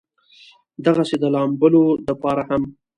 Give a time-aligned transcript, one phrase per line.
[0.85, 2.63] دغسې د لامبلو د پاره هم